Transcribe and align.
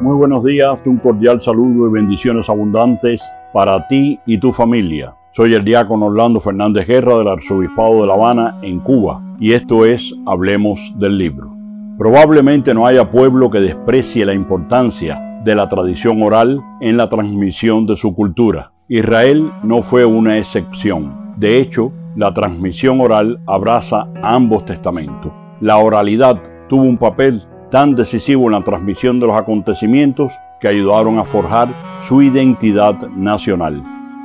Muy 0.00 0.16
buenos 0.16 0.42
días, 0.42 0.80
un 0.86 0.96
cordial 0.96 1.42
saludo 1.42 1.86
y 1.86 1.92
bendiciones 1.92 2.48
abundantes 2.48 3.22
para 3.52 3.86
ti 3.86 4.18
y 4.24 4.38
tu 4.38 4.50
familia. 4.50 5.14
Soy 5.30 5.52
el 5.52 5.62
diácono 5.62 6.06
Orlando 6.06 6.40
Fernández 6.40 6.86
Guerra 6.86 7.18
del 7.18 7.28
Arzobispado 7.28 8.00
de 8.00 8.06
La 8.06 8.14
Habana, 8.14 8.58
en 8.62 8.78
Cuba, 8.78 9.22
y 9.38 9.52
esto 9.52 9.84
es 9.84 10.14
Hablemos 10.24 10.94
del 10.96 11.18
Libro. 11.18 11.54
Probablemente 11.98 12.72
no 12.72 12.86
haya 12.86 13.10
pueblo 13.10 13.50
que 13.50 13.60
desprecie 13.60 14.24
la 14.24 14.32
importancia 14.32 15.20
de 15.44 15.54
la 15.54 15.68
tradición 15.68 16.22
oral 16.22 16.62
en 16.80 16.96
la 16.96 17.10
transmisión 17.10 17.84
de 17.84 17.98
su 17.98 18.14
cultura. 18.14 18.72
Israel 18.88 19.50
no 19.62 19.82
fue 19.82 20.06
una 20.06 20.38
excepción. 20.38 21.34
De 21.36 21.58
hecho, 21.58 21.92
la 22.16 22.32
transmisión 22.32 23.02
oral 23.02 23.38
abraza 23.46 24.08
ambos 24.22 24.64
testamentos. 24.64 25.30
La 25.60 25.76
oralidad 25.76 26.40
tuvo 26.70 26.84
un 26.84 26.96
papel 26.96 27.42
tan 27.70 27.94
decisivo 27.94 28.46
en 28.46 28.52
la 28.52 28.62
transmisión 28.62 29.20
de 29.20 29.26
los 29.26 29.36
acontecimientos 29.36 30.32
que 30.60 30.68
ayudaron 30.68 31.18
a 31.18 31.24
forjar 31.24 31.68
su 32.02 32.22
identidad 32.22 33.08
nacional. 33.16 33.82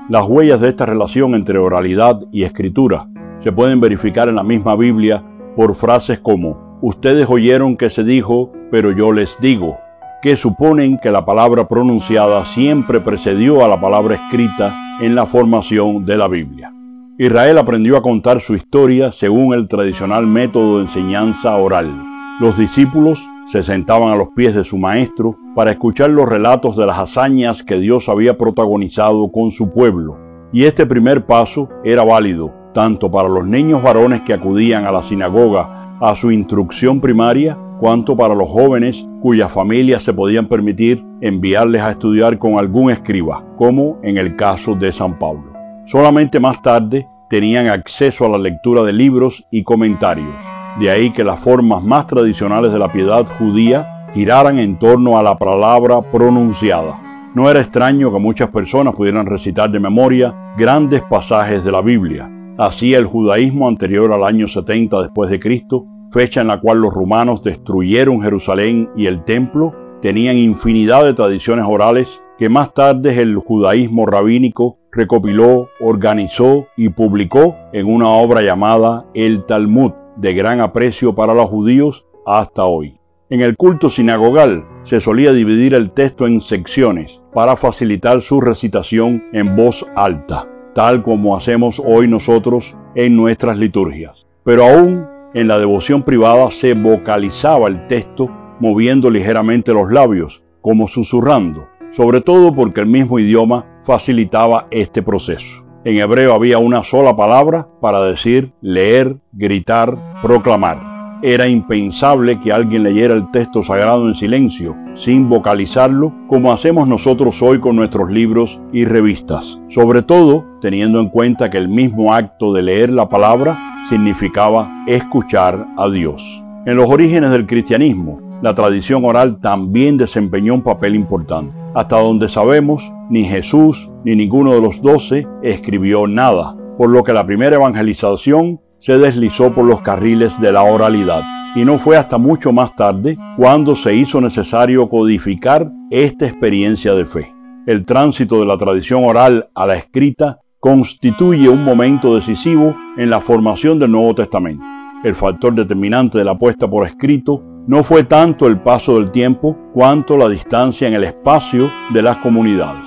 Las 0.10 0.28
huellas 0.28 0.62
de 0.62 0.70
esta 0.70 0.86
relación 0.86 1.34
entre 1.34 1.58
oralidad 1.58 2.20
y 2.32 2.44
escritura 2.44 3.08
se 3.40 3.52
pueden 3.52 3.80
verificar 3.80 4.28
en 4.28 4.36
la 4.36 4.44
misma 4.44 4.76
Biblia 4.76 5.24
por 5.56 5.76
frases 5.76 6.20
como, 6.20 6.80
ustedes 6.82 7.30
oyeron 7.30 7.78
que 7.78 7.90
se 7.90 8.04
dijo, 8.04 8.52
pero 8.72 8.92
yo 8.92 9.12
les 9.12 9.38
digo, 9.40 9.78
que 10.22 10.36
suponen 10.36 10.98
que 10.98 11.12
la 11.12 11.26
palabra 11.26 11.68
pronunciada 11.68 12.46
siempre 12.46 13.00
precedió 13.00 13.64
a 13.64 13.68
la 13.68 13.80
palabra 13.80 14.16
escrita 14.16 14.76
en 15.00 15.16
la 15.16 15.26
formación 15.26 16.06
de 16.06 16.18
la 16.18 16.28
Biblia. 16.28 16.72
Israel 17.18 17.58
aprendió 17.58 17.96
a 17.96 18.02
contar 18.02 18.42
su 18.42 18.56
historia 18.56 19.12
según 19.12 19.54
el 19.54 19.68
tradicional 19.68 20.28
método 20.28 20.78
de 20.78 20.86
enseñanza 20.86 21.56
oral. 21.56 22.15
Los 22.38 22.58
discípulos 22.58 23.30
se 23.46 23.64
sentaban 23.64 24.12
a 24.12 24.18
los 24.18 24.28
pies 24.36 24.54
de 24.54 24.66
su 24.66 24.78
maestro 24.78 25.38
para 25.56 25.72
escuchar 25.72 26.10
los 26.10 26.28
relatos 26.28 26.76
de 26.76 26.86
las 26.86 27.00
hazañas 27.00 27.64
que 27.64 27.78
Dios 27.78 28.10
había 28.10 28.38
protagonizado 28.38 29.32
con 29.32 29.52
su 29.52 29.72
pueblo. 29.72 30.18
Y 30.52 30.66
este 30.66 30.86
primer 30.86 31.26
paso 31.26 31.70
era 31.86 32.04
válido 32.04 32.54
tanto 32.74 33.10
para 33.10 33.30
los 33.30 33.48
niños 33.48 33.82
varones 33.82 34.22
que 34.24 34.34
acudían 34.34 34.86
a 34.86 34.92
la 34.92 35.02
sinagoga 35.02 35.98
a 36.02 36.14
su 36.14 36.30
instrucción 36.30 37.00
primaria, 37.00 37.58
cuanto 37.80 38.18
para 38.18 38.36
los 38.36 38.50
jóvenes 38.50 39.08
cuyas 39.22 39.50
familias 39.50 40.04
se 40.04 40.14
podían 40.14 40.48
permitir 40.48 41.06
enviarles 41.22 41.82
a 41.82 41.92
estudiar 41.92 42.38
con 42.38 42.60
algún 42.60 42.92
escriba, 42.92 43.46
como 43.58 43.98
en 44.04 44.18
el 44.18 44.36
caso 44.36 44.76
de 44.76 44.92
San 44.92 45.18
Pablo. 45.18 45.54
Solamente 45.86 46.42
más 46.42 46.62
tarde 46.62 47.08
tenían 47.30 47.68
acceso 47.68 48.26
a 48.26 48.30
la 48.30 48.38
lectura 48.38 48.84
de 48.84 48.92
libros 48.92 49.48
y 49.52 49.64
comentarios. 49.64 50.65
De 50.80 50.90
ahí 50.92 51.12
que 51.12 51.24
las 51.24 51.40
formas 51.40 51.84
más 51.84 52.06
tradicionales 52.06 52.74
de 52.74 52.80
la 52.80 52.92
piedad 52.92 53.26
judía 53.40 54.08
giraran 54.14 54.60
en 54.60 54.78
torno 54.78 55.18
a 55.18 55.24
la 55.24 55.38
palabra 55.38 56.02
pronunciada. 56.02 57.00
No 57.34 57.50
era 57.50 57.62
extraño 57.62 58.12
que 58.12 58.20
muchas 58.20 58.50
personas 58.50 58.96
pudieran 58.96 59.26
recitar 59.26 59.70
de 59.72 59.80
memoria 59.80 60.36
grandes 60.58 61.02
pasajes 61.02 61.64
de 61.64 61.72
la 61.72 61.82
Biblia. 61.82 62.30
Así 62.58 62.94
el 62.94 63.06
judaísmo 63.06 63.68
anterior 63.68 64.12
al 64.12 64.24
año 64.24 64.48
70 64.48 65.02
después 65.02 65.30
de 65.30 65.40
Cristo, 65.40 65.86
fecha 66.12 66.42
en 66.42 66.48
la 66.48 66.60
cual 66.60 66.80
los 66.80 66.94
romanos 66.94 67.42
destruyeron 67.42 68.22
Jerusalén 68.22 68.90
y 68.96 69.08
el 69.08 69.24
templo, 69.24 69.74
tenían 70.02 70.38
infinidad 70.38 71.04
de 71.04 71.14
tradiciones 71.14 71.66
orales 71.68 72.22
que 72.38 72.50
más 72.50 72.74
tarde 72.74 73.22
el 73.22 73.38
judaísmo 73.38 74.06
rabínico 74.06 74.78
recopiló, 74.92 75.70
organizó 75.80 76.68
y 76.78 76.90
publicó 76.90 77.56
en 77.74 77.88
una 77.88 78.10
obra 78.10 78.42
llamada 78.42 79.06
El 79.14 79.46
Talmud, 79.46 79.92
de 80.18 80.34
gran 80.34 80.62
aprecio 80.62 81.16
para 81.16 81.34
los 81.34 81.50
judíos 81.50 82.06
hasta 82.26 82.66
hoy. 82.66 83.00
En 83.30 83.42
el 83.42 83.58
culto 83.58 83.90
sinagogal 83.90 84.62
se 84.84 85.00
solía 85.00 85.34
dividir 85.34 85.74
el 85.74 85.92
texto 85.92 86.28
en 86.28 86.42
secciones 86.42 87.24
para 87.34 87.56
facilitar 87.56 88.22
su 88.22 88.40
recitación 88.40 89.24
en 89.34 89.56
voz 89.56 89.86
alta, 89.96 90.48
tal 90.76 91.02
como 91.02 91.36
hacemos 91.36 91.82
hoy 91.84 92.08
nosotros 92.08 92.76
en 92.94 93.16
nuestras 93.16 93.58
liturgias. 93.58 94.28
Pero 94.44 94.64
aún 94.66 95.08
en 95.34 95.48
la 95.48 95.58
devoción 95.58 96.04
privada 96.04 96.52
se 96.52 96.76
vocalizaba 96.76 97.68
el 97.68 97.88
texto 97.88 98.30
moviendo 98.60 99.10
ligeramente 99.10 99.74
los 99.74 99.92
labios, 99.92 100.44
como 100.62 100.88
susurrando, 100.88 101.68
sobre 101.92 102.22
todo 102.22 102.54
porque 102.54 102.82
el 102.82 102.88
mismo 102.88 103.20
idioma 103.20 103.66
facilitaba 103.82 104.68
este 104.70 105.02
proceso. 105.02 105.65
En 105.86 105.98
hebreo 105.98 106.34
había 106.34 106.58
una 106.58 106.84
sola 106.84 107.16
palabra 107.16 107.68
para 107.80 108.02
decir 108.02 108.52
leer, 108.60 109.18
gritar, 109.34 109.96
proclamar. 110.20 111.20
Era 111.22 111.48
impensable 111.48 112.40
que 112.40 112.52
alguien 112.52 112.82
leyera 112.82 113.14
el 113.14 113.30
texto 113.30 113.62
sagrado 113.62 114.08
en 114.08 114.16
silencio, 114.16 114.76
sin 114.96 115.30
vocalizarlo, 115.30 116.12
como 116.28 116.52
hacemos 116.52 116.88
nosotros 116.88 117.40
hoy 117.44 117.60
con 117.60 117.76
nuestros 117.76 118.12
libros 118.12 118.60
y 118.74 118.86
revistas, 118.86 119.60
sobre 119.70 120.02
todo 120.02 120.44
teniendo 120.60 121.00
en 121.00 121.10
cuenta 121.10 121.52
que 121.52 121.60
el 121.60 121.70
mismo 121.70 122.16
acto 122.16 122.52
de 122.52 122.64
leer 122.64 122.90
la 122.90 123.08
palabra 123.08 123.56
significaba 123.88 124.84
escuchar 124.88 125.68
a 125.78 125.88
Dios. 125.88 126.44
En 126.66 126.78
los 126.78 126.90
orígenes 126.90 127.30
del 127.30 127.46
cristianismo, 127.46 128.40
la 128.42 128.56
tradición 128.56 129.06
oral 129.06 129.40
también 129.40 129.98
desempeñó 129.98 130.56
un 130.56 130.64
papel 130.64 130.96
importante. 130.96 131.65
Hasta 131.76 132.00
donde 132.00 132.30
sabemos, 132.30 132.90
ni 133.10 133.26
Jesús 133.26 133.92
ni 134.06 134.16
ninguno 134.16 134.54
de 134.54 134.62
los 134.62 134.82
doce 134.82 135.28
escribió 135.44 136.08
nada, 136.08 136.56
por 136.78 136.90
lo 136.90 137.04
que 137.04 137.12
la 137.12 137.26
primera 137.26 137.58
evangelización 137.58 138.62
se 138.80 138.98
deslizó 138.98 139.54
por 139.54 139.66
los 139.66 139.82
carriles 139.82 140.40
de 140.40 140.54
la 140.54 140.64
oralidad. 140.64 141.22
Y 141.54 141.66
no 141.66 141.78
fue 141.78 141.98
hasta 141.98 142.18
mucho 142.18 142.54
más 142.54 142.74
tarde 142.78 143.18
cuando 143.36 143.76
se 143.76 143.94
hizo 143.94 144.22
necesario 144.22 144.88
codificar 144.88 145.70
esta 145.92 146.26
experiencia 146.26 146.94
de 146.94 147.06
fe. 147.06 147.36
El 147.68 147.84
tránsito 147.84 148.40
de 148.40 148.46
la 148.46 148.58
tradición 148.58 149.04
oral 149.04 149.50
a 149.54 149.66
la 149.66 149.76
escrita 149.76 150.40
constituye 150.62 151.50
un 151.50 151.66
momento 151.66 152.16
decisivo 152.16 152.74
en 152.96 153.10
la 153.10 153.20
formación 153.20 153.80
del 153.80 153.92
Nuevo 153.92 154.16
Testamento. 154.16 154.64
El 155.04 155.14
factor 155.14 155.54
determinante 155.54 156.18
de 156.18 156.24
la 156.24 156.38
puesta 156.38 156.70
por 156.70 156.88
escrito 156.88 157.44
no 157.68 157.84
fue 157.84 158.04
tanto 158.04 158.48
el 158.48 158.60
paso 158.60 158.96
del 158.96 159.12
tiempo 159.12 159.58
cuanto 159.74 160.18
la 160.18 160.30
distancia 160.30 160.88
en 160.88 160.94
el 160.94 161.04
espacio 161.04 161.70
de 161.92 162.02
las 162.02 162.18
comunidades. 162.18 162.84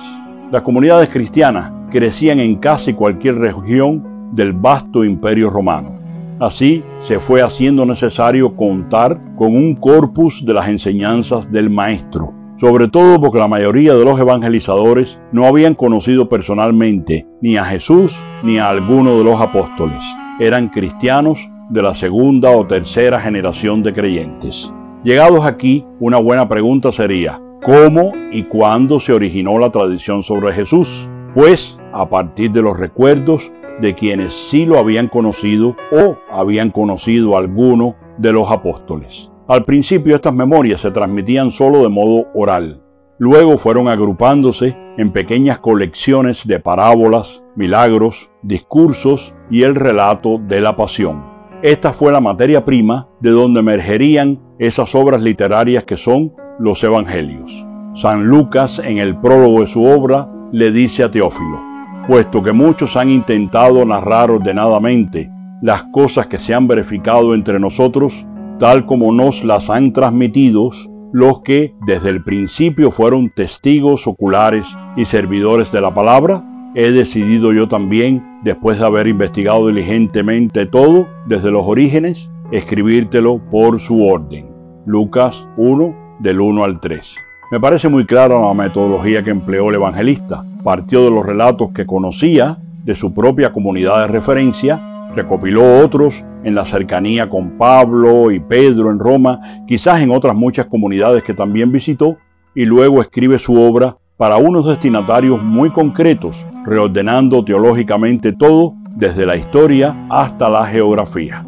Las 0.51 0.61
comunidades 0.61 1.09
cristianas 1.09 1.71
crecían 1.91 2.39
en 2.39 2.55
casi 2.55 2.93
cualquier 2.93 3.35
región 3.35 4.31
del 4.31 4.53
vasto 4.53 5.03
imperio 5.03 5.49
romano. 5.49 5.99
Así 6.39 6.83
se 7.01 7.19
fue 7.19 7.41
haciendo 7.41 7.85
necesario 7.85 8.55
contar 8.55 9.19
con 9.35 9.55
un 9.55 9.75
corpus 9.75 10.45
de 10.45 10.53
las 10.53 10.69
enseñanzas 10.69 11.51
del 11.51 11.69
Maestro, 11.69 12.33
sobre 12.57 12.87
todo 12.87 13.19
porque 13.19 13.39
la 13.39 13.49
mayoría 13.49 13.93
de 13.93 14.05
los 14.05 14.17
evangelizadores 14.17 15.19
no 15.33 15.45
habían 15.45 15.75
conocido 15.75 16.29
personalmente 16.29 17.27
ni 17.41 17.57
a 17.57 17.65
Jesús 17.65 18.17
ni 18.43 18.57
a 18.57 18.69
alguno 18.69 19.17
de 19.17 19.25
los 19.25 19.41
apóstoles. 19.41 20.01
Eran 20.39 20.69
cristianos 20.69 21.49
de 21.69 21.81
la 21.81 21.95
segunda 21.95 22.51
o 22.51 22.65
tercera 22.65 23.19
generación 23.21 23.83
de 23.83 23.93
creyentes. 23.93 24.73
Llegados 25.03 25.45
aquí, 25.45 25.85
una 25.99 26.17
buena 26.17 26.49
pregunta 26.49 26.91
sería, 26.91 27.41
¿cómo 27.63 28.11
y 28.31 28.43
cuándo 28.43 28.99
se 28.99 29.13
originó 29.13 29.57
la 29.59 29.71
tradición 29.71 30.23
sobre 30.23 30.51
Jesús? 30.53 31.07
Pues 31.33 31.77
a 31.93 32.09
partir 32.09 32.51
de 32.51 32.61
los 32.61 32.77
recuerdos 32.77 33.51
de 33.81 33.93
quienes 33.93 34.33
sí 34.33 34.65
lo 34.65 34.77
habían 34.77 35.07
conocido 35.07 35.75
o 35.91 36.17
habían 36.31 36.71
conocido 36.71 37.35
a 37.35 37.39
alguno 37.39 37.95
de 38.17 38.33
los 38.33 38.51
apóstoles. 38.51 39.31
Al 39.47 39.63
principio 39.63 40.15
estas 40.15 40.33
memorias 40.33 40.81
se 40.81 40.91
transmitían 40.91 41.51
solo 41.51 41.83
de 41.83 41.89
modo 41.89 42.27
oral. 42.33 42.83
Luego 43.17 43.57
fueron 43.57 43.87
agrupándose 43.87 44.77
en 44.97 45.11
pequeñas 45.11 45.59
colecciones 45.59 46.45
de 46.45 46.59
parábolas, 46.59 47.43
milagros, 47.55 48.29
discursos 48.41 49.33
y 49.49 49.63
el 49.63 49.75
relato 49.75 50.39
de 50.39 50.61
la 50.61 50.75
pasión. 50.75 51.28
Esta 51.61 51.91
fue 51.91 52.13
la 52.13 52.21
materia 52.21 52.63
prima 52.63 53.09
de 53.19 53.31
donde 53.31 53.59
emergerían 53.59 54.39
esas 54.59 54.95
obras 54.95 55.21
literarias 55.21 55.83
que 55.83 55.97
son 55.97 56.33
los 56.57 56.81
evangelios. 56.85 57.65
San 57.93 58.27
Lucas 58.27 58.79
en 58.79 58.97
el 58.97 59.19
prólogo 59.19 59.59
de 59.59 59.67
su 59.67 59.83
obra 59.83 60.31
le 60.53 60.71
dice 60.71 61.03
a 61.03 61.11
Teófilo, 61.11 61.59
puesto 62.07 62.41
que 62.41 62.53
muchos 62.53 62.95
han 62.95 63.09
intentado 63.09 63.83
narrar 63.85 64.31
ordenadamente 64.31 65.29
las 65.61 65.83
cosas 65.91 66.27
que 66.27 66.39
se 66.39 66.53
han 66.53 66.65
verificado 66.65 67.35
entre 67.35 67.59
nosotros, 67.59 68.25
tal 68.57 68.85
como 68.85 69.11
nos 69.11 69.43
las 69.43 69.69
han 69.69 69.91
transmitido 69.91 70.69
los 71.11 71.41
que 71.41 71.75
desde 71.85 72.09
el 72.09 72.23
principio 72.23 72.89
fueron 72.89 73.31
testigos 73.35 74.07
oculares 74.07 74.65
y 74.95 75.03
servidores 75.03 75.73
de 75.73 75.81
la 75.81 75.93
palabra, 75.93 76.41
he 76.75 76.91
decidido 76.91 77.53
yo 77.53 77.67
también, 77.67 78.39
después 78.43 78.79
de 78.79 78.85
haber 78.85 79.07
investigado 79.07 79.67
diligentemente 79.67 80.65
todo 80.65 81.07
desde 81.25 81.51
los 81.51 81.65
orígenes, 81.65 82.29
escribírtelo 82.51 83.39
por 83.49 83.79
su 83.79 84.05
orden. 84.05 84.47
Lucas 84.85 85.47
1, 85.57 86.17
del 86.19 86.41
1 86.41 86.63
al 86.63 86.79
3. 86.79 87.15
Me 87.51 87.59
parece 87.59 87.89
muy 87.89 88.05
clara 88.05 88.39
la 88.39 88.53
metodología 88.53 89.23
que 89.23 89.31
empleó 89.31 89.69
el 89.69 89.75
evangelista. 89.75 90.45
Partió 90.63 91.03
de 91.03 91.11
los 91.11 91.25
relatos 91.25 91.71
que 91.73 91.85
conocía 91.85 92.57
de 92.83 92.95
su 92.95 93.13
propia 93.13 93.51
comunidad 93.51 94.01
de 94.01 94.07
referencia, 94.07 95.09
recopiló 95.15 95.79
otros 95.83 96.23
en 96.43 96.55
la 96.55 96.65
cercanía 96.65 97.29
con 97.29 97.57
Pablo 97.57 98.31
y 98.31 98.39
Pedro 98.39 98.91
en 98.91 98.99
Roma, 98.99 99.41
quizás 99.67 100.01
en 100.01 100.11
otras 100.11 100.35
muchas 100.35 100.67
comunidades 100.67 101.23
que 101.23 101.33
también 101.33 101.71
visitó, 101.71 102.17
y 102.55 102.65
luego 102.65 103.01
escribe 103.01 103.39
su 103.39 103.59
obra 103.59 103.97
para 104.19 104.35
unos 104.35 104.65
destinatarios 104.65 105.41
muy 105.41 105.69
concretos, 105.69 106.45
reordenando 106.65 107.41
teológicamente 107.45 108.33
todo 108.33 108.75
desde 108.93 109.25
la 109.25 109.37
historia 109.37 109.95
hasta 110.09 110.49
la 110.49 110.65
geografía. 110.65 111.45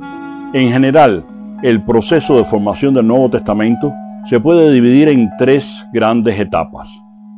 En 0.53 0.71
general, 0.71 1.25
el 1.63 1.83
proceso 1.83 2.37
de 2.37 2.45
formación 2.45 2.93
del 2.93 3.07
Nuevo 3.07 3.29
Testamento 3.29 3.91
se 4.23 4.39
puede 4.39 4.71
dividir 4.71 5.09
en 5.09 5.29
tres 5.37 5.85
grandes 5.91 6.39
etapas. 6.39 6.89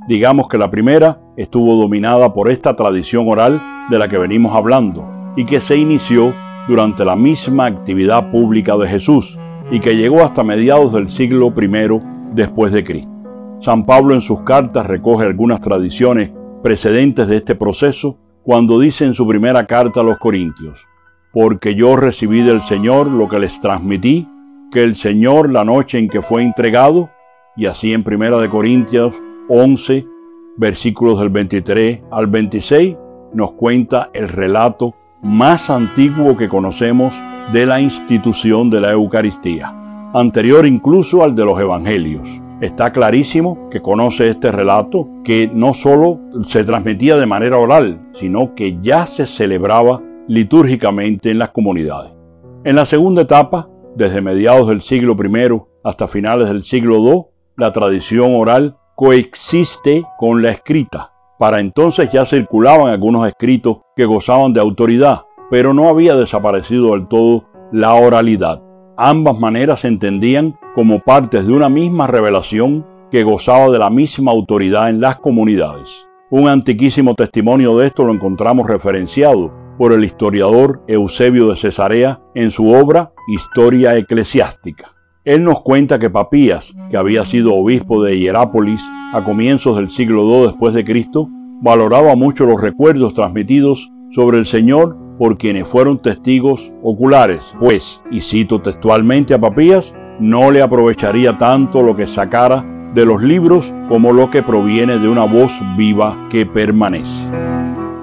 Digamos 0.08 0.48
que 0.48 0.60
la 0.60 0.70
primera 0.70 1.20
estuvo 1.36 1.78
dominada 1.78 2.32
por 2.32 2.52
esta 2.52 2.76
tradición 2.76 3.28
oral 3.28 3.60
de 3.90 3.98
la 3.98 4.08
que 4.08 4.20
venimos 4.20 4.54
hablando 4.54 5.34
y 5.36 5.46
que 5.46 5.60
se 5.60 5.76
inició 5.78 6.32
durante 6.68 7.04
la 7.04 7.16
misma 7.16 7.66
actividad 7.66 8.30
pública 8.30 8.78
de 8.78 8.88
Jesús 8.88 9.40
y 9.72 9.80
que 9.80 9.96
llegó 9.96 10.24
hasta 10.24 10.44
mediados 10.44 10.94
del 10.94 11.10
siglo 11.10 11.52
I 11.60 12.00
después 12.36 12.72
de 12.72 12.84
Cristo. 12.84 13.13
San 13.64 13.86
Pablo 13.86 14.14
en 14.14 14.20
sus 14.20 14.42
cartas 14.42 14.86
recoge 14.86 15.26
algunas 15.26 15.62
tradiciones 15.62 16.32
precedentes 16.62 17.30
de 17.30 17.38
este 17.38 17.56
proceso 17.56 18.20
cuando 18.44 18.78
dice 18.78 19.06
en 19.06 19.14
su 19.14 19.26
primera 19.26 19.66
carta 19.66 20.02
a 20.02 20.04
los 20.04 20.18
Corintios, 20.18 20.86
porque 21.32 21.74
yo 21.74 21.96
recibí 21.96 22.42
del 22.42 22.62
Señor 22.62 23.08
lo 23.08 23.30
que 23.30 23.40
les 23.40 23.62
transmití, 23.62 24.28
que 24.70 24.84
el 24.84 24.98
Señor 24.98 25.50
la 25.50 25.64
noche 25.64 25.98
en 25.98 26.10
que 26.10 26.22
fue 26.22 26.44
entregado, 26.44 27.10
y 27.56 27.68
así 27.68 27.94
en 27.94 28.04
primera 28.04 28.38
de 28.38 28.50
Corintios 28.50 29.16
11, 29.48 30.06
versículos 30.58 31.18
del 31.20 31.30
23 31.30 32.02
al 32.12 32.28
26, 32.28 32.98
nos 33.34 33.54
cuenta 33.54 34.10
el 34.14 34.28
relato 34.28 34.94
más 35.22 35.70
antiguo 35.70 36.36
que 36.36 36.50
conocemos 36.50 37.16
de 37.54 37.66
la 37.66 37.80
institución 37.80 38.70
de 38.70 38.82
la 38.82 38.92
Eucaristía, 38.92 40.12
anterior 40.14 40.66
incluso 40.66 41.24
al 41.24 41.34
de 41.34 41.46
los 41.46 41.58
Evangelios. 41.62 42.43
Está 42.64 42.94
clarísimo 42.94 43.68
que 43.70 43.82
conoce 43.82 44.30
este 44.30 44.50
relato, 44.50 45.10
que 45.26 45.52
no 45.54 45.74
solo 45.74 46.22
se 46.44 46.64
transmitía 46.64 47.18
de 47.18 47.26
manera 47.26 47.58
oral, 47.58 48.08
sino 48.14 48.56
que 48.56 48.78
ya 48.82 49.06
se 49.06 49.26
celebraba 49.26 50.02
litúrgicamente 50.30 51.30
en 51.30 51.40
las 51.40 51.50
comunidades. 51.50 52.14
En 52.64 52.78
la 52.78 52.86
segunda 52.86 53.24
etapa, 53.24 53.68
desde 53.98 54.22
mediados 54.22 54.70
del 54.70 54.82
siglo 54.82 55.14
I 55.22 55.62
hasta 55.84 56.08
finales 56.08 56.48
del 56.48 56.64
siglo 56.64 57.00
II, 57.00 57.26
la 57.58 57.74
tradición 57.74 58.34
oral 58.34 58.78
coexiste 58.96 60.06
con 60.18 60.42
la 60.42 60.52
escrita. 60.52 61.12
Para 61.38 61.60
entonces 61.60 62.14
ya 62.14 62.26
circulaban 62.26 62.94
algunos 62.94 63.28
escritos 63.28 63.80
que 63.94 64.06
gozaban 64.06 64.54
de 64.54 64.62
autoridad, 64.62 65.24
pero 65.52 65.74
no 65.74 65.90
había 65.90 66.16
desaparecido 66.16 66.94
del 66.94 67.10
todo 67.10 67.44
la 67.74 67.94
oralidad. 67.96 68.64
Ambas 68.96 69.38
maneras 69.38 69.82
se 69.82 69.90
entendían 69.90 70.56
como 70.76 71.00
partes 71.00 71.48
de 71.48 71.54
una 71.54 71.70
misma 71.70 72.08
revelación 72.08 72.86
que 73.12 73.24
gozaba 73.24 73.70
de 73.70 73.80
la 73.80 73.90
misma 73.90 74.32
autoridad 74.32 74.90
en 74.90 75.00
las 75.00 75.18
comunidades. 75.18 76.08
Un 76.32 76.48
antiquísimo 76.48 77.14
testimonio 77.14 77.78
de 77.78 77.88
esto 77.88 78.04
lo 78.04 78.14
encontramos 78.14 78.68
referenciado 78.68 79.54
por 79.78 79.94
el 79.94 80.04
historiador 80.04 80.82
Eusebio 80.88 81.48
de 81.48 81.56
Cesarea 81.56 82.22
en 82.34 82.50
su 82.50 82.72
obra 82.72 83.12
Historia 83.28 83.96
Eclesiástica. 83.98 84.96
Él 85.26 85.44
nos 85.44 85.62
cuenta 85.62 86.00
que 86.00 86.10
Papías, 86.10 86.74
que 86.90 86.98
había 86.98 87.26
sido 87.26 87.54
obispo 87.54 88.04
de 88.04 88.18
Hierápolis 88.18 88.82
a 89.14 89.24
comienzos 89.24 89.78
del 89.78 89.90
siglo 89.90 90.24
II 90.24 90.48
después 90.48 90.74
de 90.74 90.84
Cristo, 90.84 91.30
valoraba 91.62 92.16
mucho 92.16 92.46
los 92.46 92.60
recuerdos 92.60 93.14
transmitidos 93.14 93.90
sobre 94.10 94.38
el 94.38 94.46
Señor 94.46 94.98
por 95.18 95.38
quienes 95.38 95.68
fueron 95.68 96.02
testigos 96.02 96.74
oculares, 96.84 97.56
pues, 97.60 98.02
y 98.12 98.22
cito 98.22 98.60
textualmente 98.62 99.34
a 99.34 99.40
Papías, 99.40 99.96
no 100.20 100.52
le 100.52 100.62
aprovecharía 100.62 101.38
tanto 101.38 101.82
lo 101.82 101.96
que 101.96 102.08
sacara 102.08 102.64
de 102.94 103.06
los 103.06 103.22
libros 103.24 103.74
como 103.90 104.14
lo 104.14 104.30
que 104.30 104.44
proviene 104.44 105.00
de 105.00 105.10
una 105.10 105.26
voz 105.26 105.62
viva 105.76 106.28
que 106.30 106.46
permanece. 106.46 107.30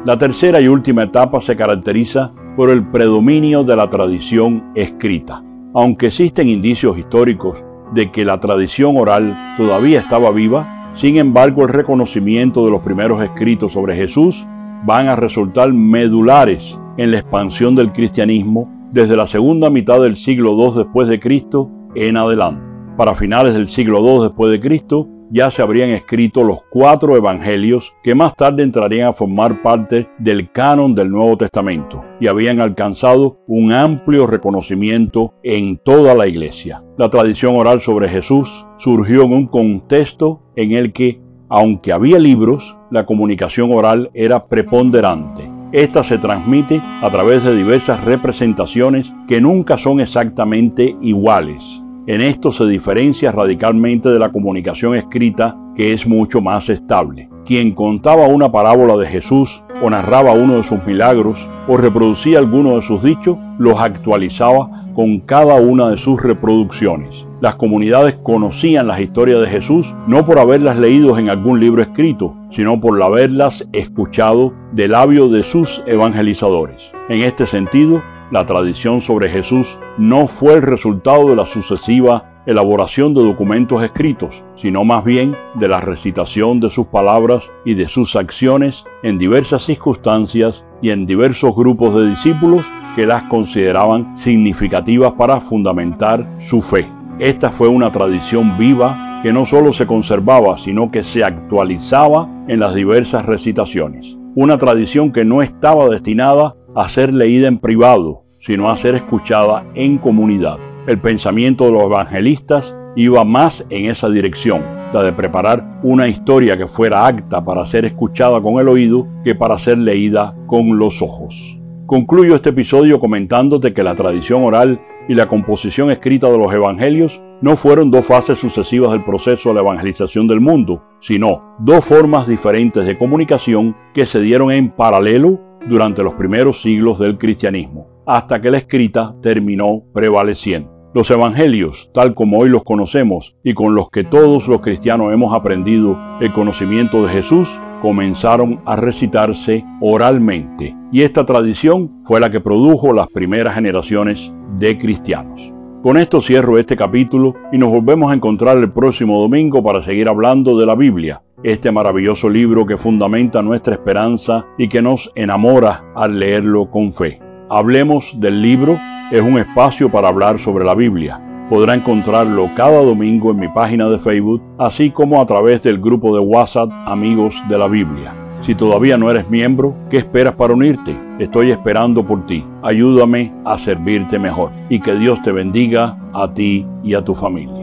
La 0.05 0.19
tercera 0.19 0.61
y 0.61 0.69
última 0.69 1.05
etapa 1.05 1.41
se 1.41 1.55
caracteriza 1.55 2.33
por 2.57 2.71
el 2.71 2.85
predominio 2.85 3.63
de 3.63 3.77
la 3.77 3.89
tradición 3.89 4.73
escrita. 4.75 5.43
Aunque 5.75 6.07
existen 6.07 6.49
indicios 6.49 6.99
históricos 6.99 7.63
de 7.95 8.11
que 8.11 8.25
la 8.25 8.41
tradición 8.41 8.97
oral 8.97 9.37
todavía 9.57 10.01
estaba 10.01 10.31
viva, 10.31 10.91
sin 10.95 11.17
embargo 11.17 11.63
el 11.63 11.69
reconocimiento 11.69 12.65
de 12.65 12.73
los 12.73 12.83
primeros 12.83 13.23
escritos 13.23 13.73
sobre 13.73 13.95
Jesús 13.95 14.47
van 14.85 15.09
a 15.09 15.17
resultar 15.17 15.73
medulares 15.73 16.79
en 16.97 17.13
la 17.13 17.19
expansión 17.19 17.77
del 17.77 17.93
cristianismo 17.93 18.69
desde 18.91 19.17
la 19.17 19.27
segunda 19.27 19.71
mitad 19.71 20.01
del 20.01 20.17
siglo 20.17 20.53
II 20.53 20.83
después 20.83 21.09
de 21.09 21.21
Cristo 21.21 21.71
en 21.95 22.17
adelante. 22.17 22.63
Para 22.97 23.15
finales 23.15 23.55
del 23.55 23.69
siglo 23.69 24.01
II 24.01 24.25
después 24.25 24.51
de 24.51 24.61
Cristo 24.61 25.09
ya 25.31 25.51
se 25.51 25.63
habrían 25.63 25.91
escrito 25.91 26.43
los 26.43 26.63
cuatro 26.71 27.17
evangelios 27.17 27.95
que 28.03 28.15
más 28.15 28.35
tarde 28.35 28.63
entrarían 28.63 29.09
a 29.09 29.13
formar 29.13 29.63
parte 29.63 30.09
del 30.19 30.51
canon 30.51 30.95
del 30.95 31.09
Nuevo 31.09 31.37
Testamento 31.37 32.05
y 32.21 32.27
habían 32.27 32.61
alcanzado 32.61 33.39
un 33.47 33.73
amplio 33.73 34.27
reconocimiento 34.27 35.35
en 35.43 35.79
toda 35.79 36.15
la 36.15 36.27
iglesia. 36.27 36.83
La 36.99 37.11
tradición 37.11 37.57
oral 37.57 37.81
sobre 37.81 38.09
Jesús 38.09 38.67
surgió 38.77 39.23
en 39.23 39.33
un 39.33 39.47
contexto 39.47 40.43
en 40.57 40.73
el 40.73 40.93
que, 40.93 41.21
aunque 41.49 41.93
había 41.93 42.19
libros, 42.19 42.77
la 42.91 43.07
comunicación 43.07 43.73
oral 43.73 44.11
era 44.15 44.47
preponderante 44.47 45.50
esta 45.73 46.03
se 46.03 46.19
transmite 46.19 46.83
a 47.01 47.11
través 47.11 47.45
de 47.45 47.55
diversas 47.55 48.05
representaciones 48.05 49.15
que 49.29 49.41
nunca 49.41 49.79
son 49.79 50.01
exactamente 50.01 50.97
iguales. 51.01 51.83
En 52.07 52.21
esto 52.21 52.51
se 52.51 52.67
diferencia 52.67 53.31
radicalmente 53.31 54.09
de 54.09 54.19
la 54.19 54.33
comunicación 54.33 54.97
escrita 54.97 55.57
que 55.77 55.93
es 55.93 56.09
mucho 56.09 56.41
más 56.41 56.69
estable. 56.69 57.29
Quien 57.47 57.73
contaba 57.73 58.27
una 58.27 58.51
parábola 58.51 58.97
de 58.97 59.07
Jesús 59.07 59.63
o 59.81 59.89
narraba 59.89 60.33
uno 60.33 60.57
de 60.57 60.65
sus 60.65 60.85
milagros 60.85 61.49
o 61.69 61.77
reproducía 61.77 62.39
alguno 62.39 62.75
de 62.77 62.83
sus 62.83 63.05
dichos, 63.05 63.39
los 63.59 63.79
actualizaba 63.79 64.90
con 65.01 65.21
cada 65.21 65.55
una 65.55 65.89
de 65.89 65.97
sus 65.97 66.23
reproducciones. 66.23 67.27
Las 67.41 67.57
comunidades 67.57 68.17
conocían 68.23 68.87
las 68.87 69.01
historias 69.01 69.41
de 69.41 69.47
Jesús 69.47 69.95
no 70.07 70.27
por 70.27 70.39
haberlas 70.39 70.77
leído 70.77 71.17
en 71.17 71.31
algún 71.31 71.59
libro 71.59 71.81
escrito, 71.81 72.35
sino 72.51 72.79
por 72.83 73.03
haberlas 73.03 73.67
escuchado 73.73 74.53
de 74.73 74.89
labios 74.89 75.33
de 75.33 75.43
sus 75.43 75.83
evangelizadores. 75.87 76.93
En 77.09 77.23
este 77.23 77.47
sentido, 77.47 78.03
la 78.31 78.45
tradición 78.45 79.01
sobre 79.01 79.31
Jesús 79.31 79.79
no 79.97 80.27
fue 80.27 80.57
el 80.57 80.63
resultado 80.63 81.31
de 81.31 81.37
la 81.37 81.47
sucesiva 81.47 82.43
elaboración 82.45 83.15
de 83.15 83.23
documentos 83.23 83.83
escritos, 83.83 84.45
sino 84.55 84.85
más 84.85 85.03
bien 85.03 85.35
de 85.55 85.69
la 85.69 85.81
recitación 85.81 86.61
de 86.61 86.69
sus 86.69 86.89
palabras 86.89 87.51
y 87.65 87.73
de 87.73 87.89
sus 87.89 88.17
acciones 88.17 88.85
en 89.03 89.17
diversas 89.17 89.63
circunstancias 89.63 90.67
y 90.83 90.91
en 90.91 91.07
diversos 91.07 91.57
grupos 91.57 91.95
de 91.95 92.11
discípulos 92.11 92.67
que 92.95 93.07
las 93.07 93.25
consideraban 93.25 94.17
significativas 94.17 95.13
para 95.13 95.41
fundamentar 95.41 96.27
su 96.39 96.61
fe. 96.61 96.87
Esta 97.19 97.51
fue 97.51 97.69
una 97.69 97.93
tradición 97.93 98.57
viva 98.57 99.21
que 99.23 99.33
no 99.33 99.45
solo 99.45 99.73
se 99.73 99.87
conservaba, 99.87 100.57
sino 100.57 100.91
que 100.91 101.03
se 101.03 101.23
actualizaba 101.23 102.29
en 102.49 102.61
las 102.61 102.75
diversas 102.75 103.27
recitaciones. 103.27 104.17
Una 104.35 104.57
tradición 104.57 105.13
que 105.13 105.25
no 105.25 105.43
estaba 105.43 105.89
destinada 105.89 106.57
a 106.75 106.89
ser 106.89 107.13
leída 107.13 107.49
en 107.49 107.59
privado, 107.59 108.25
sino 108.41 108.71
a 108.71 108.77
ser 108.77 108.95
escuchada 108.95 109.65
en 109.75 109.99
comunidad. 109.99 110.57
El 110.87 110.99
pensamiento 110.99 111.67
de 111.67 111.73
los 111.73 111.83
evangelistas 111.83 112.75
iba 112.97 113.25
más 113.25 113.67
en 113.69 113.91
esa 113.91 114.09
dirección, 114.09 114.63
la 114.95 115.03
de 115.03 115.13
preparar 115.13 115.79
una 115.83 116.09
historia 116.09 116.57
que 116.57 116.67
fuera 116.67 117.07
acta 117.07 117.45
para 117.45 117.67
ser 117.67 117.85
escuchada 117.85 118.41
con 118.41 118.59
el 118.59 118.69
oído 118.69 119.07
que 119.23 119.35
para 119.35 119.59
ser 119.59 119.79
leída 119.79 120.35
con 120.47 120.79
los 120.79 121.03
ojos. 121.03 121.60
Concluyo 121.91 122.37
este 122.37 122.51
episodio 122.51 123.01
comentándote 123.01 123.75
que 123.75 123.83
la 123.83 123.97
tradición 123.97 124.45
oral 124.45 124.81
y 125.09 125.17
la 125.17 125.27
composición 125.27 125.91
escrita 125.91 126.31
de 126.31 126.39
los 126.39 126.55
evangelios 126.55 127.21
no 127.43 127.57
fueron 127.57 127.91
dos 127.91 128.07
fases 128.07 128.39
sucesivas 128.39 128.93
del 128.93 129.03
proceso 129.03 129.49
de 129.49 129.57
la 129.57 129.63
evangelización 129.63 130.29
del 130.29 130.41
mundo, 130.41 130.85
sino 131.01 131.57
dos 131.59 131.85
formas 131.85 132.29
diferentes 132.29 132.87
de 132.87 132.97
comunicación 132.97 133.77
que 133.93 134.07
se 134.07 134.21
dieron 134.21 134.53
en 134.53 134.71
paralelo 134.71 135.41
durante 135.69 136.05
los 136.05 136.15
primeros 136.15 136.63
siglos 136.63 137.01
del 137.01 137.19
cristianismo 137.19 137.89
hasta 138.07 138.41
que 138.41 138.53
la 138.53 138.59
escrita 138.59 139.17
terminó 139.21 139.83
prevaleciendo. 139.93 140.71
Los 140.95 141.11
evangelios, 141.11 141.91
tal 141.93 142.15
como 142.15 142.39
hoy 142.39 142.51
los 142.51 142.63
conocemos 142.63 143.37
y 143.43 143.53
con 143.53 143.75
los 143.75 143.91
que 143.91 144.05
todos 144.05 144.47
los 144.47 144.61
cristianos 144.61 145.13
hemos 145.13 145.35
aprendido 145.35 145.99
el 146.21 146.33
conocimiento 146.33 147.05
de 147.05 147.13
Jesús, 147.13 147.59
comenzaron 147.81 148.61
a 148.65 148.77
recitarse 148.77 149.65
oralmente. 149.81 150.77
Y 150.93 151.03
esta 151.03 151.27
tradición 151.27 152.03
fue 152.05 152.21
la 152.21 152.31
que 152.31 152.41
produjo 152.41 152.93
las 152.93 153.09
primeras 153.09 153.55
generaciones 153.55 154.33
de 154.59 154.77
cristianos. 154.79 155.53
Con 155.83 155.97
esto 155.97 156.21
cierro 156.21 156.59
este 156.59 156.77
capítulo 156.77 157.35
y 157.53 157.59
nos 157.59 157.71
volvemos 157.71 158.11
a 158.11 158.15
encontrar 158.15 158.59
el 158.59 158.71
próximo 158.71 159.21
domingo 159.21 159.63
para 159.63 159.83
seguir 159.83 160.09
hablando 160.09 160.59
de 160.59 160.67
la 160.67 160.75
Biblia, 160.75 161.23
este 161.43 161.73
maravilloso 161.73 162.29
libro 162.29 162.67
que 162.67 162.77
fundamenta 162.77 163.41
nuestra 163.41 163.75
esperanza 163.75 164.45
y 164.59 164.69
que 164.69 164.83
nos 164.83 165.11
enamora 165.15 165.85
al 165.95 166.19
leerlo 166.19 166.71
con 166.71 166.93
fe. 166.93 167.19
Hablemos 167.49 168.21
del 168.21 168.43
libro 168.43 168.79
es 169.11 169.23
un 169.23 169.39
espacio 169.39 169.91
para 169.91 170.09
hablar 170.09 170.39
sobre 170.39 170.65
la 170.65 170.75
Biblia. 170.75 171.30
Podrá 171.51 171.75
encontrarlo 171.75 172.49
cada 172.55 172.81
domingo 172.81 173.33
en 173.33 173.41
mi 173.41 173.49
página 173.49 173.89
de 173.89 173.99
Facebook, 173.99 174.41
así 174.57 174.93
como 174.93 175.21
a 175.21 175.27
través 175.27 175.65
del 175.65 175.81
grupo 175.81 176.15
de 176.15 176.21
WhatsApp 176.21 176.71
Amigos 176.87 177.43
de 177.49 177.59
la 177.59 177.67
Biblia. 177.67 178.15
Si 178.43 178.55
todavía 178.55 178.97
no 178.97 179.11
eres 179.11 179.29
miembro, 179.29 179.75
¿qué 179.91 179.99
esperas 179.99 180.35
para 180.37 180.55
unirte? 180.55 180.97
Estoy 181.19 181.51
esperando 181.51 182.07
por 182.07 182.25
ti. 182.25 182.45
Ayúdame 182.63 183.33
a 183.45 183.59
servirte 183.59 184.17
mejor 184.21 184.53
y 184.69 184.79
que 184.79 184.95
Dios 184.95 185.21
te 185.23 185.33
bendiga 185.33 185.99
a 186.15 186.33
ti 186.33 186.65
y 186.85 186.95
a 186.95 187.03
tu 187.03 187.17
familia. 187.17 187.60